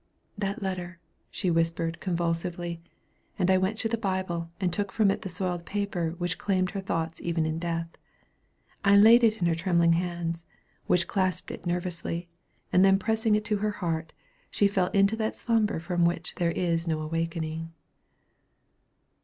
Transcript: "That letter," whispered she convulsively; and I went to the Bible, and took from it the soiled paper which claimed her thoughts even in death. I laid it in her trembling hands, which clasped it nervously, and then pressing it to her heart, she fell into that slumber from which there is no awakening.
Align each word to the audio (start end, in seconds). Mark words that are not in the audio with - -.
"That 0.35 0.63
letter," 0.63 0.99
whispered 1.43 1.97
she 1.99 1.99
convulsively; 1.99 2.81
and 3.37 3.51
I 3.51 3.59
went 3.59 3.77
to 3.77 3.87
the 3.87 3.99
Bible, 3.99 4.49
and 4.59 4.73
took 4.73 4.91
from 4.91 5.11
it 5.11 5.21
the 5.21 5.29
soiled 5.29 5.63
paper 5.63 6.15
which 6.17 6.39
claimed 6.39 6.71
her 6.71 6.81
thoughts 6.81 7.21
even 7.21 7.45
in 7.45 7.59
death. 7.59 7.87
I 8.83 8.97
laid 8.97 9.23
it 9.23 9.39
in 9.39 9.45
her 9.45 9.53
trembling 9.53 9.93
hands, 9.93 10.43
which 10.87 11.07
clasped 11.07 11.51
it 11.51 11.67
nervously, 11.67 12.29
and 12.73 12.83
then 12.83 12.97
pressing 12.97 13.35
it 13.35 13.45
to 13.45 13.57
her 13.57 13.73
heart, 13.73 14.11
she 14.49 14.67
fell 14.67 14.87
into 14.87 15.15
that 15.17 15.35
slumber 15.37 15.79
from 15.79 16.03
which 16.03 16.33
there 16.33 16.49
is 16.51 16.87
no 16.87 16.99
awakening. 16.99 17.71